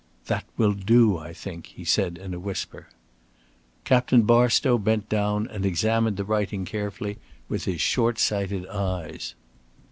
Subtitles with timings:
[0.25, 2.87] "That will do, I think," he said, in a whisper.
[3.83, 9.35] Captain Barstow bent down and examined the writing carefully with his short sighted eyes.